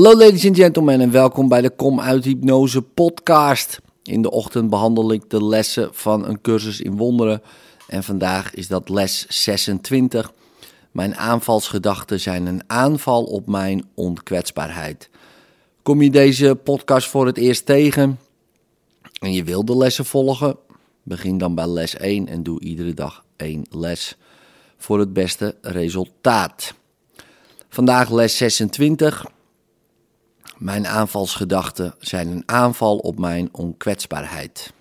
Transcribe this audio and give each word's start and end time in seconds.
Hallo 0.00 0.18
ladies 0.18 0.46
and 0.46 0.56
gentlemen 0.56 1.00
en 1.00 1.10
welkom 1.10 1.48
bij 1.48 1.60
de 1.60 1.70
Kom 1.70 2.00
uit 2.00 2.24
Hypnose 2.24 2.82
podcast. 2.82 3.80
In 4.02 4.22
de 4.22 4.30
ochtend 4.30 4.70
behandel 4.70 5.12
ik 5.12 5.30
de 5.30 5.44
lessen 5.44 5.88
van 5.92 6.26
een 6.28 6.40
cursus 6.40 6.80
in 6.80 6.96
wonderen 6.96 7.42
en 7.88 8.02
vandaag 8.02 8.54
is 8.54 8.68
dat 8.68 8.88
les 8.88 9.26
26. 9.28 10.32
Mijn 10.90 11.16
aanvalsgedachten 11.16 12.20
zijn 12.20 12.46
een 12.46 12.62
aanval 12.66 13.24
op 13.24 13.46
mijn 13.46 13.84
onkwetsbaarheid. 13.94 15.10
Kom 15.82 16.02
je 16.02 16.10
deze 16.10 16.58
podcast 16.64 17.08
voor 17.08 17.26
het 17.26 17.36
eerst 17.36 17.66
tegen 17.66 18.18
en 19.18 19.32
je 19.32 19.44
wil 19.44 19.64
de 19.64 19.76
lessen 19.76 20.04
volgen? 20.04 20.56
Begin 21.02 21.38
dan 21.38 21.54
bij 21.54 21.66
les 21.66 21.96
1 21.96 22.28
en 22.28 22.42
doe 22.42 22.60
iedere 22.60 22.94
dag 22.94 23.24
één 23.36 23.64
les 23.70 24.16
voor 24.76 24.98
het 24.98 25.12
beste 25.12 25.56
resultaat. 25.60 26.74
Vandaag 27.68 28.10
les 28.10 28.36
26. 28.36 29.38
Mijn 30.60 30.86
aanvalsgedachten 30.86 31.94
zijn 31.98 32.28
een 32.28 32.42
aanval 32.46 32.98
op 32.98 33.18
mijn 33.18 33.48
onkwetsbaarheid. 33.52 34.72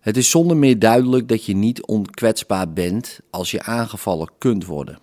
Het 0.00 0.16
is 0.16 0.30
zonder 0.30 0.56
meer 0.56 0.78
duidelijk 0.78 1.28
dat 1.28 1.44
je 1.44 1.56
niet 1.56 1.86
onkwetsbaar 1.86 2.72
bent 2.72 3.20
als 3.30 3.50
je 3.50 3.62
aangevallen 3.62 4.28
kunt 4.38 4.64
worden. 4.64 4.98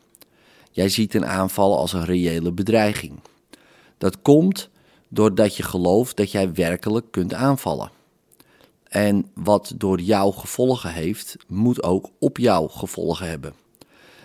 Jij 0.72 0.90
ziet 0.90 1.14
een 1.14 1.26
aanval 1.26 1.78
als 1.78 1.94
een 1.94 2.06
reële 2.06 2.52
bedreiging. 2.52 3.20
Dat 3.98 4.22
komt 4.22 4.70
doordat 5.08 5.56
je 5.56 5.64
gelooft 5.64 6.18
dat 6.18 6.32
jij 6.32 6.54
werkelijk 6.54 7.12
kunt 7.12 7.34
aanvallen. 7.34 7.92
En 8.84 9.32
wat 9.34 9.74
door 9.78 10.00
jou 10.00 10.34
gevolgen 10.34 10.94
heeft, 10.94 11.36
moet 11.48 11.84
ook 11.84 12.10
op 12.20 12.38
jou 12.38 12.70
gevolgen 12.70 13.28
hebben. 13.28 13.54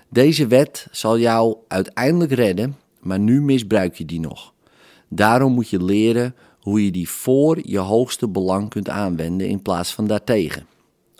Deze 0.08 0.46
wet 0.46 0.86
zal 0.90 1.18
jou 1.18 1.56
uiteindelijk 1.68 2.32
redden, 2.32 2.76
maar 3.00 3.18
nu 3.18 3.42
misbruik 3.42 3.94
je 3.94 4.04
die 4.04 4.20
nog. 4.20 4.52
Daarom 5.12 5.52
moet 5.52 5.68
je 5.68 5.82
leren 5.82 6.34
hoe 6.60 6.84
je 6.84 6.90
die 6.90 7.08
voor 7.08 7.58
je 7.62 7.78
hoogste 7.78 8.28
belang 8.28 8.68
kunt 8.68 8.88
aanwenden 8.88 9.48
in 9.48 9.62
plaats 9.62 9.94
van 9.94 10.06
daartegen. 10.06 10.66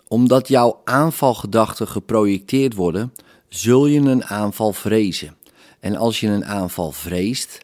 Omdat 0.07 0.47
jouw 0.47 0.81
aanvalgedachten 0.83 1.87
geprojecteerd 1.87 2.73
worden, 2.75 3.13
zul 3.49 3.85
je 3.85 3.99
een 3.99 4.25
aanval 4.25 4.73
vrezen. 4.73 5.35
En 5.79 5.95
als 5.95 6.19
je 6.19 6.27
een 6.27 6.45
aanval 6.45 6.91
vreest, 6.91 7.59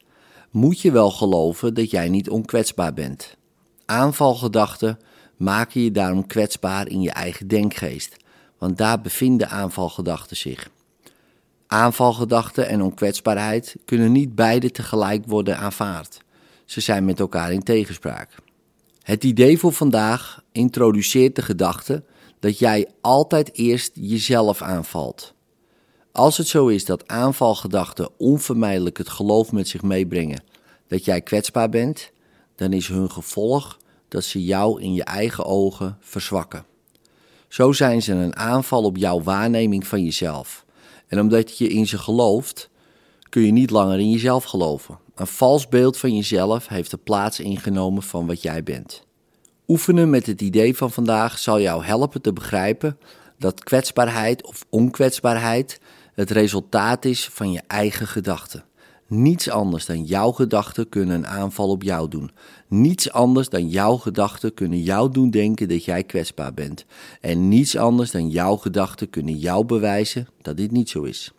moet 0.52 0.82
je 0.82 0.92
wel 0.92 1.12
geloven 1.12 1.74
dat 1.74 1.92
jij 1.92 2.10
niet 2.10 2.30
onkwetsbaar 2.30 2.94
bent. 2.94 3.38
Aanvalgedachten 3.86 5.00
maken 5.38 5.82
je 5.82 5.92
daarom 5.92 6.28
kwetsbaar 6.28 6.88
in 6.88 7.02
je 7.02 7.12
eigen 7.12 7.48
denkgeest, 7.48 8.16
want 8.58 8.78
daar 8.78 9.02
bevinden 9.02 9.50
aanvalgedachten 9.50 10.38
zich. 10.38 10.70
Aanvalgedachten 11.68 12.68
en 12.68 12.82
onkwetsbaarheid 12.82 13.76
kunnen 13.86 14.12
niet 14.12 14.36
beide 14.36 14.72
tegelijk 14.72 15.26
worden 15.26 15.58
aanvaard. 15.58 16.26
Ze 16.68 16.82
zijn 16.82 17.06
met 17.06 17.20
elkaar 17.20 17.52
in 17.52 17.64
tegenspraak. 17.64 18.36
Het 19.02 19.24
idee 19.24 19.58
voor 19.58 19.74
vandaag 19.74 20.44
introduceert 20.52 21.36
de 21.36 21.42
gedachte 21.42 22.04
dat 22.40 22.60
jij 22.60 22.88
altijd 23.02 23.54
eerst 23.54 23.92
jezelf 23.94 24.62
aanvalt. 24.62 25.34
Als 26.12 26.38
het 26.38 26.48
zo 26.48 26.68
is 26.68 26.86
dat 26.86 27.08
aanvalgedachten 27.08 28.10
onvermijdelijk 28.18 28.98
het 28.98 29.10
geloof 29.10 29.52
met 29.52 29.68
zich 29.68 29.82
meebrengen 29.82 30.44
dat 30.88 31.06
jij 31.06 31.22
kwetsbaar 31.22 31.70
bent, 31.70 32.12
dan 32.56 32.74
is 32.74 32.88
hun 32.88 33.12
gevolg 33.12 33.78
dat 34.08 34.24
ze 34.24 34.44
jou 34.44 34.82
in 34.82 34.94
je 34.94 35.04
eigen 35.04 35.46
ogen 35.46 35.98
verzwakken. 36.00 36.66
Zo 37.48 37.72
zijn 37.72 38.02
ze 38.02 38.14
een 38.14 38.36
aanval 38.36 38.84
op 38.84 38.98
jouw 38.98 39.22
waarneming 39.22 39.88
van 39.88 40.04
jezelf. 40.04 40.66
En 41.08 41.20
omdat 41.20 41.58
je 41.58 41.68
in 41.68 41.88
ze 41.88 41.98
gelooft, 41.98 42.70
kun 43.30 43.42
je 43.42 43.52
niet 43.52 43.70
langer 43.70 44.00
in 44.00 44.12
jezelf 44.12 44.44
geloven. 44.44 45.06
Een 45.18 45.28
vals 45.28 45.68
beeld 45.68 45.98
van 45.98 46.16
jezelf 46.16 46.68
heeft 46.68 46.92
de 46.92 46.98
plaats 46.98 47.40
ingenomen 47.40 48.04
van 48.04 48.28
wat 48.28 48.42
jij 48.42 48.64
bent. 48.64 49.06
Oefenen 49.68 50.10
met 50.10 50.26
het 50.26 50.42
idee 50.42 50.78
van 50.78 50.92
vandaag 50.92 51.38
zal 51.38 51.62
jou 51.62 51.84
helpen 51.84 52.22
te 52.22 52.34
begrijpen 52.34 52.98
dat 53.38 53.64
kwetsbaarheid 53.64 54.48
of 54.48 54.66
onkwetsbaarheid 54.70 55.80
het 56.14 56.32
resultaat 56.32 57.06
is 57.06 57.28
van 57.28 57.52
je 57.52 57.62
eigen 57.68 58.08
gedachten. 58.08 58.64
Niets 59.08 59.50
anders 59.50 59.86
dan 59.86 60.04
jouw 60.04 60.32
gedachten 60.32 60.90
kunnen 60.90 61.16
een 61.16 61.28
aanval 61.28 61.70
op 61.70 61.84
jou 61.84 62.10
doen. 62.10 62.32
Niets 62.68 63.12
anders 63.12 63.50
dan 63.50 63.70
jouw 63.70 63.98
gedachten 63.98 64.54
kunnen 64.54 64.82
jou 64.82 65.12
doen 65.12 65.30
denken 65.30 65.68
dat 65.68 65.86
jij 65.86 66.04
kwetsbaar 66.04 66.54
bent. 66.54 66.86
En 67.22 67.48
niets 67.48 67.78
anders 67.78 68.12
dan 68.12 68.30
jouw 68.30 68.56
gedachten 68.56 69.10
kunnen 69.10 69.38
jou 69.38 69.66
bewijzen 69.66 70.28
dat 70.42 70.58
dit 70.58 70.72
niet 70.72 70.90
zo 70.90 71.04
is. 71.04 71.32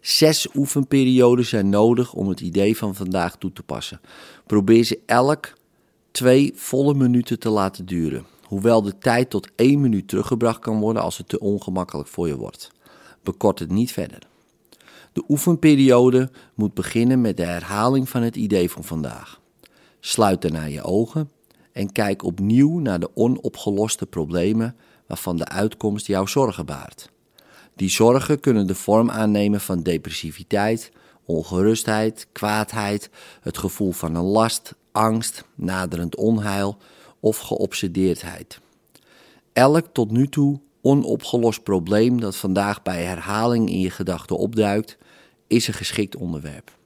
Zes 0.00 0.48
oefenperioden 0.54 1.44
zijn 1.44 1.68
nodig 1.68 2.12
om 2.12 2.28
het 2.28 2.40
idee 2.40 2.76
van 2.76 2.94
vandaag 2.94 3.36
toe 3.36 3.52
te 3.52 3.62
passen. 3.62 4.00
Probeer 4.46 4.84
ze 4.84 5.00
elk 5.06 5.52
twee 6.10 6.52
volle 6.54 6.94
minuten 6.94 7.38
te 7.38 7.48
laten 7.48 7.86
duren. 7.86 8.26
Hoewel 8.44 8.82
de 8.82 8.98
tijd 8.98 9.30
tot 9.30 9.48
één 9.56 9.80
minuut 9.80 10.08
teruggebracht 10.08 10.58
kan 10.58 10.80
worden 10.80 11.02
als 11.02 11.18
het 11.18 11.28
te 11.28 11.40
ongemakkelijk 11.40 12.08
voor 12.08 12.28
je 12.28 12.36
wordt. 12.36 12.70
Bekort 13.22 13.58
het 13.58 13.70
niet 13.70 13.92
verder. 13.92 14.18
De 15.12 15.24
oefenperiode 15.28 16.30
moet 16.54 16.74
beginnen 16.74 17.20
met 17.20 17.36
de 17.36 17.44
herhaling 17.44 18.08
van 18.08 18.22
het 18.22 18.36
idee 18.36 18.70
van 18.70 18.84
vandaag. 18.84 19.40
Sluit 20.00 20.42
daarna 20.42 20.64
je 20.64 20.82
ogen 20.82 21.30
en 21.72 21.92
kijk 21.92 22.24
opnieuw 22.24 22.78
naar 22.78 23.00
de 23.00 23.10
onopgeloste 23.14 24.06
problemen 24.06 24.76
waarvan 25.06 25.36
de 25.36 25.48
uitkomst 25.48 26.06
jouw 26.06 26.26
zorgen 26.26 26.66
baart. 26.66 27.10
Die 27.80 27.90
zorgen 27.90 28.40
kunnen 28.40 28.66
de 28.66 28.74
vorm 28.74 29.10
aannemen 29.10 29.60
van 29.60 29.82
depressiviteit, 29.82 30.92
ongerustheid, 31.24 32.26
kwaadheid, 32.32 33.10
het 33.40 33.58
gevoel 33.58 33.92
van 33.92 34.14
een 34.14 34.24
last, 34.24 34.74
angst, 34.92 35.44
naderend 35.54 36.16
onheil 36.16 36.76
of 37.20 37.38
geobsedeerdheid. 37.38 38.60
Elk 39.52 39.86
tot 39.92 40.10
nu 40.10 40.28
toe 40.28 40.60
onopgelost 40.80 41.62
probleem 41.62 42.20
dat 42.20 42.36
vandaag 42.36 42.82
bij 42.82 43.02
herhaling 43.02 43.70
in 43.70 43.80
je 43.80 43.90
gedachten 43.90 44.36
opduikt, 44.36 44.98
is 45.46 45.68
een 45.68 45.74
geschikt 45.74 46.16
onderwerp. 46.16 46.76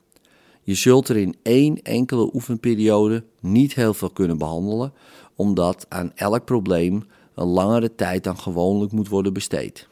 Je 0.62 0.74
zult 0.74 1.08
er 1.08 1.16
in 1.16 1.36
één 1.42 1.82
enkele 1.82 2.30
oefenperiode 2.34 3.24
niet 3.40 3.74
heel 3.74 3.94
veel 3.94 4.10
kunnen 4.10 4.38
behandelen, 4.38 4.92
omdat 5.36 5.86
aan 5.88 6.12
elk 6.14 6.44
probleem 6.44 7.06
een 7.34 7.46
langere 7.46 7.94
tijd 7.94 8.24
dan 8.24 8.38
gewoonlijk 8.38 8.92
moet 8.92 9.08
worden 9.08 9.32
besteed. 9.32 9.88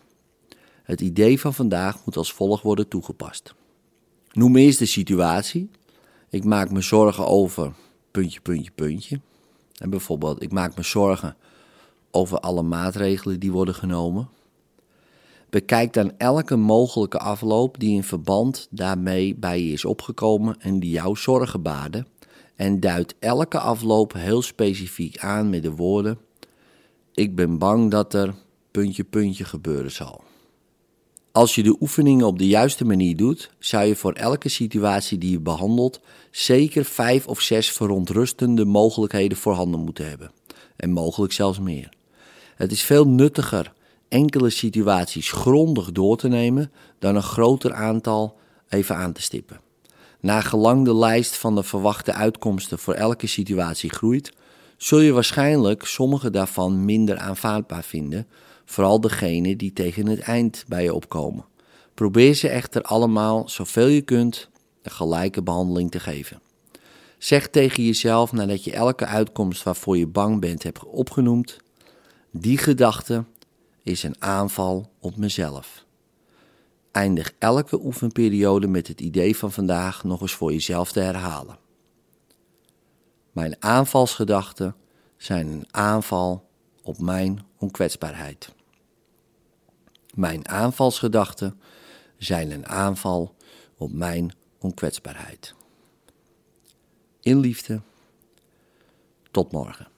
Het 0.83 1.01
idee 1.01 1.41
van 1.41 1.55
vandaag 1.55 2.05
moet 2.05 2.17
als 2.17 2.33
volgt 2.33 2.63
worden 2.63 2.89
toegepast. 2.89 3.55
Noem 4.33 4.57
eerst 4.57 4.79
de 4.79 4.87
situatie. 4.87 5.71
Ik 6.31 6.45
maak 6.45 6.71
me 6.71 6.81
zorgen 6.81 7.27
over 7.27 7.73
puntje, 8.11 8.41
puntje, 8.41 8.71
puntje. 8.75 9.21
En 9.79 9.91
bijvoorbeeld, 9.91 10.43
ik 10.43 10.53
maak 10.53 10.77
me 10.77 10.83
zorgen 10.83 11.37
over 12.11 12.39
alle 12.39 12.63
maatregelen 12.63 13.41
die 13.41 13.53
worden 13.53 13.75
genomen. 13.75 14.29
Bekijk 15.51 15.93
dan 15.93 16.13
elke 16.19 16.57
mogelijke 16.57 17.19
afloop 17.19 17.79
die 17.79 17.95
in 17.95 18.03
verband 18.03 18.69
daarmee 18.71 19.35
bij 19.35 19.63
je 19.63 19.73
is 19.73 19.85
opgekomen 19.85 20.61
en 20.61 20.81
die 20.81 20.91
jou 20.91 21.17
zorgen 21.17 21.63
baarde. 21.63 22.07
En 22.57 22.81
duid 22.81 23.15
elke 23.19 23.59
afloop 23.59 24.13
heel 24.13 24.43
specifiek 24.43 25.19
aan 25.19 25.51
met 25.51 25.63
de 25.63 25.71
woorden: 25.71 26.19
Ik 27.15 27.35
ben 27.35 27.59
bang 27.59 27.91
dat 27.91 28.15
er 28.15 28.35
puntje, 28.71 29.05
puntje 29.05 29.45
gebeuren 29.45 29.91
zal. 29.91 30.25
Als 31.33 31.55
je 31.55 31.63
de 31.63 31.77
oefeningen 31.81 32.27
op 32.27 32.39
de 32.39 32.47
juiste 32.47 32.85
manier 32.85 33.17
doet, 33.17 33.51
zou 33.59 33.85
je 33.85 33.97
voor 33.97 34.13
elke 34.13 34.49
situatie 34.49 35.19
die 35.19 35.31
je 35.31 35.41
behandelt 35.41 36.01
zeker 36.31 36.85
vijf 36.85 37.27
of 37.27 37.41
zes 37.41 37.71
verontrustende 37.71 38.65
mogelijkheden 38.65 39.39
voorhanden 39.39 39.81
moeten 39.81 40.09
hebben. 40.09 40.31
En 40.77 40.91
mogelijk 40.91 41.33
zelfs 41.33 41.59
meer. 41.59 41.89
Het 42.55 42.73
is 42.73 42.83
veel 42.83 43.07
nuttiger 43.07 43.73
enkele 44.09 44.51
situaties 44.51 45.31
grondig 45.31 45.93
door 45.93 46.17
te 46.17 46.29
nemen 46.29 46.73
dan 46.99 47.17
een 47.17 47.23
groter 47.23 47.73
aantal 47.73 48.39
even 48.69 48.97
aan 48.97 49.13
te 49.13 49.23
stippen. 49.23 49.61
Na 50.21 50.41
gelang 50.41 50.85
de 50.85 50.95
lijst 50.95 51.37
van 51.37 51.55
de 51.55 51.63
verwachte 51.63 52.13
uitkomsten 52.13 52.79
voor 52.79 52.95
elke 52.95 53.27
situatie 53.27 53.91
groeit, 53.91 54.33
zul 54.83 55.01
je 55.01 55.13
waarschijnlijk 55.13 55.87
sommige 55.87 56.31
daarvan 56.31 56.85
minder 56.85 57.19
aanvaardbaar 57.19 57.85
vinden, 57.85 58.27
vooral 58.65 59.01
degene 59.01 59.57
die 59.57 59.73
tegen 59.73 60.07
het 60.07 60.21
eind 60.21 60.65
bij 60.69 60.83
je 60.83 60.95
opkomen. 60.95 61.45
Probeer 61.95 62.35
ze 62.35 62.49
echter 62.49 62.83
allemaal 62.83 63.49
zoveel 63.49 63.87
je 63.87 64.01
kunt 64.01 64.49
de 64.83 64.91
gelijke 64.91 65.43
behandeling 65.43 65.91
te 65.91 66.01
geven. 66.01 66.41
Zeg 67.19 67.49
tegen 67.49 67.85
jezelf 67.85 68.33
nadat 68.33 68.65
je 68.65 68.73
elke 68.73 69.07
uitkomst 69.07 69.63
waarvoor 69.63 69.99
je 69.99 70.07
bang 70.07 70.41
bent 70.41 70.63
hebt 70.63 70.85
opgenoemd: 70.85 71.57
die 72.31 72.59
gedachte 72.59 73.25
is 73.83 74.03
een 74.03 74.17
aanval 74.19 74.91
op 75.01 75.17
mezelf. 75.17 75.85
Eindig 76.93 77.33
elke 77.39 77.85
oefenperiode 77.85 78.67
met 78.67 78.89
het 78.89 79.01
idee 79.01 79.37
van 79.37 79.53
vandaag 79.53 80.05
nog 80.05 80.21
eens 80.21 80.35
voor 80.35 80.53
jezelf 80.53 80.93
te 80.93 81.01
herhalen. 81.01 81.59
Mijn 83.33 83.63
aanvalsgedachten 83.63 84.77
zijn 85.17 85.47
een 85.47 85.67
aanval 85.71 86.49
op 86.83 86.99
mijn 86.99 87.47
onkwetsbaarheid. 87.59 88.55
Mijn 90.15 90.49
aanvalsgedachten 90.49 91.61
zijn 92.19 92.51
een 92.51 92.67
aanval 92.67 93.35
op 93.77 93.93
mijn 93.93 94.35
onkwetsbaarheid. 94.59 95.55
in 97.21 97.39
liefde. 97.39 97.81
Tot 99.31 99.53
morgen. 99.53 99.92